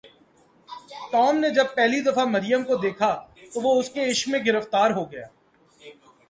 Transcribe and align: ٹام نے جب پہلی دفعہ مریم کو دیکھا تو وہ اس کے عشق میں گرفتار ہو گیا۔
ٹام 1.11 1.37
نے 1.39 1.49
جب 1.49 1.65
پہلی 1.75 1.99
دفعہ 2.01 2.25
مریم 2.25 2.63
کو 2.63 2.75
دیکھا 2.77 3.11
تو 3.53 3.61
وہ 3.61 3.79
اس 3.79 3.89
کے 3.89 4.09
عشق 4.11 4.29
میں 4.29 4.39
گرفتار 4.45 4.91
ہو 4.91 5.11
گیا۔ 5.11 5.27